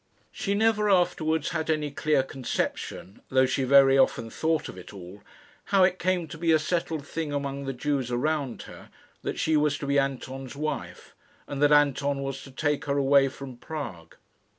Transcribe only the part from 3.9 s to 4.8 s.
often thought of